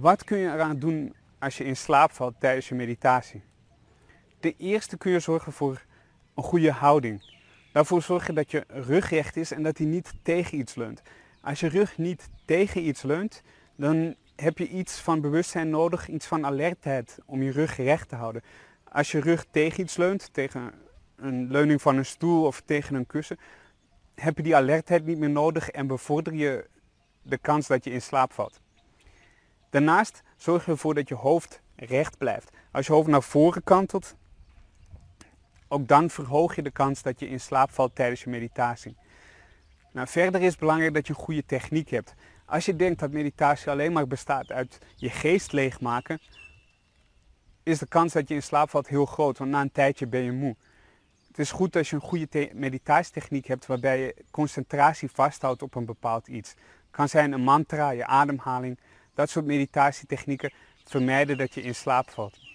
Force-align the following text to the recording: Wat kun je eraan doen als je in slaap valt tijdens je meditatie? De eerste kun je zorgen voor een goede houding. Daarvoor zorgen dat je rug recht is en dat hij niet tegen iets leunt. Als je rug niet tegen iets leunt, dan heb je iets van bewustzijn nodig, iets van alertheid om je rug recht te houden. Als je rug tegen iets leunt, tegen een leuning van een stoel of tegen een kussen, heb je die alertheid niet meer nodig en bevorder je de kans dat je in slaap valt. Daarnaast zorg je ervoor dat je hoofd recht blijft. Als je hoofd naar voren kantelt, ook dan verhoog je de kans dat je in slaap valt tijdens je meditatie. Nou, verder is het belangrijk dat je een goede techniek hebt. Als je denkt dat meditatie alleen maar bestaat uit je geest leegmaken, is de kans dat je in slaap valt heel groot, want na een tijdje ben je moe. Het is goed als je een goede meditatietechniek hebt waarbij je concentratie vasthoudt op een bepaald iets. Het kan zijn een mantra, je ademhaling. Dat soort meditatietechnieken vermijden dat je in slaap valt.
Wat 0.00 0.24
kun 0.24 0.38
je 0.38 0.52
eraan 0.52 0.78
doen 0.78 1.14
als 1.38 1.58
je 1.58 1.64
in 1.64 1.76
slaap 1.76 2.12
valt 2.12 2.34
tijdens 2.38 2.68
je 2.68 2.74
meditatie? 2.74 3.42
De 4.40 4.54
eerste 4.56 4.96
kun 4.96 5.12
je 5.12 5.20
zorgen 5.20 5.52
voor 5.52 5.84
een 6.34 6.42
goede 6.42 6.72
houding. 6.72 7.34
Daarvoor 7.72 8.02
zorgen 8.02 8.34
dat 8.34 8.50
je 8.50 8.64
rug 8.68 9.10
recht 9.10 9.36
is 9.36 9.52
en 9.52 9.62
dat 9.62 9.78
hij 9.78 9.86
niet 9.86 10.12
tegen 10.22 10.58
iets 10.58 10.74
leunt. 10.74 11.02
Als 11.40 11.60
je 11.60 11.68
rug 11.68 11.98
niet 11.98 12.28
tegen 12.44 12.86
iets 12.86 13.02
leunt, 13.02 13.42
dan 13.76 14.14
heb 14.36 14.58
je 14.58 14.68
iets 14.68 15.00
van 15.00 15.20
bewustzijn 15.20 15.70
nodig, 15.70 16.08
iets 16.08 16.26
van 16.26 16.46
alertheid 16.46 17.18
om 17.26 17.42
je 17.42 17.50
rug 17.50 17.76
recht 17.76 18.08
te 18.08 18.16
houden. 18.16 18.42
Als 18.84 19.10
je 19.10 19.20
rug 19.20 19.44
tegen 19.50 19.80
iets 19.80 19.96
leunt, 19.96 20.32
tegen 20.32 20.72
een 21.16 21.50
leuning 21.50 21.82
van 21.82 21.96
een 21.96 22.06
stoel 22.06 22.46
of 22.46 22.62
tegen 22.64 22.94
een 22.94 23.06
kussen, 23.06 23.38
heb 24.14 24.36
je 24.36 24.42
die 24.42 24.56
alertheid 24.56 25.06
niet 25.06 25.18
meer 25.18 25.30
nodig 25.30 25.70
en 25.70 25.86
bevorder 25.86 26.34
je 26.34 26.66
de 27.22 27.38
kans 27.38 27.66
dat 27.66 27.84
je 27.84 27.90
in 27.90 28.02
slaap 28.02 28.32
valt. 28.32 28.60
Daarnaast 29.70 30.22
zorg 30.36 30.64
je 30.64 30.70
ervoor 30.70 30.94
dat 30.94 31.08
je 31.08 31.14
hoofd 31.14 31.60
recht 31.76 32.18
blijft. 32.18 32.50
Als 32.72 32.86
je 32.86 32.92
hoofd 32.92 33.08
naar 33.08 33.22
voren 33.22 33.62
kantelt, 33.62 34.14
ook 35.68 35.88
dan 35.88 36.10
verhoog 36.10 36.56
je 36.56 36.62
de 36.62 36.70
kans 36.70 37.02
dat 37.02 37.20
je 37.20 37.28
in 37.28 37.40
slaap 37.40 37.70
valt 37.70 37.94
tijdens 37.94 38.22
je 38.22 38.30
meditatie. 38.30 38.96
Nou, 39.92 40.08
verder 40.08 40.40
is 40.40 40.50
het 40.50 40.58
belangrijk 40.58 40.94
dat 40.94 41.06
je 41.06 41.12
een 41.12 41.18
goede 41.18 41.44
techniek 41.46 41.88
hebt. 41.90 42.14
Als 42.44 42.64
je 42.64 42.76
denkt 42.76 43.00
dat 43.00 43.10
meditatie 43.10 43.70
alleen 43.70 43.92
maar 43.92 44.06
bestaat 44.06 44.52
uit 44.52 44.78
je 44.96 45.10
geest 45.10 45.52
leegmaken, 45.52 46.20
is 47.62 47.78
de 47.78 47.86
kans 47.86 48.12
dat 48.12 48.28
je 48.28 48.34
in 48.34 48.42
slaap 48.42 48.70
valt 48.70 48.88
heel 48.88 49.06
groot, 49.06 49.38
want 49.38 49.50
na 49.50 49.60
een 49.60 49.72
tijdje 49.72 50.06
ben 50.06 50.20
je 50.20 50.32
moe. 50.32 50.56
Het 51.28 51.38
is 51.38 51.50
goed 51.50 51.76
als 51.76 51.90
je 51.90 51.96
een 51.96 52.02
goede 52.02 52.50
meditatietechniek 52.54 53.46
hebt 53.46 53.66
waarbij 53.66 54.00
je 54.00 54.24
concentratie 54.30 55.10
vasthoudt 55.10 55.62
op 55.62 55.74
een 55.74 55.84
bepaald 55.84 56.28
iets. 56.28 56.50
Het 56.50 56.90
kan 56.90 57.08
zijn 57.08 57.32
een 57.32 57.42
mantra, 57.42 57.90
je 57.90 58.06
ademhaling. 58.06 58.78
Dat 59.20 59.30
soort 59.30 59.44
meditatietechnieken 59.44 60.52
vermijden 60.84 61.38
dat 61.38 61.54
je 61.54 61.62
in 61.62 61.74
slaap 61.74 62.10
valt. 62.10 62.49